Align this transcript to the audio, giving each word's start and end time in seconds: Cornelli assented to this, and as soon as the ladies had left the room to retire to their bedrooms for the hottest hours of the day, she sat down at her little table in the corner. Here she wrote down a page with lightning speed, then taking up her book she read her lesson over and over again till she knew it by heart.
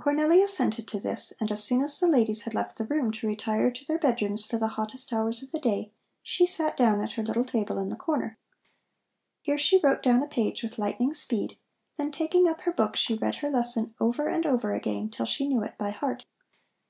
Cornelli 0.00 0.42
assented 0.42 0.88
to 0.88 0.98
this, 0.98 1.34
and 1.38 1.52
as 1.52 1.62
soon 1.62 1.82
as 1.82 2.00
the 2.00 2.08
ladies 2.08 2.44
had 2.44 2.54
left 2.54 2.78
the 2.78 2.86
room 2.86 3.10
to 3.10 3.26
retire 3.26 3.70
to 3.70 3.84
their 3.84 3.98
bedrooms 3.98 4.42
for 4.46 4.56
the 4.56 4.68
hottest 4.68 5.12
hours 5.12 5.42
of 5.42 5.52
the 5.52 5.58
day, 5.58 5.92
she 6.22 6.46
sat 6.46 6.78
down 6.78 7.02
at 7.02 7.12
her 7.12 7.22
little 7.22 7.44
table 7.44 7.76
in 7.76 7.90
the 7.90 7.94
corner. 7.96 8.38
Here 9.42 9.58
she 9.58 9.78
wrote 9.78 10.02
down 10.02 10.22
a 10.22 10.28
page 10.28 10.62
with 10.62 10.78
lightning 10.78 11.12
speed, 11.12 11.58
then 11.98 12.10
taking 12.10 12.48
up 12.48 12.62
her 12.62 12.72
book 12.72 12.96
she 12.96 13.16
read 13.18 13.34
her 13.34 13.50
lesson 13.50 13.94
over 14.00 14.26
and 14.26 14.46
over 14.46 14.72
again 14.72 15.10
till 15.10 15.26
she 15.26 15.46
knew 15.46 15.62
it 15.62 15.76
by 15.76 15.90
heart. 15.90 16.24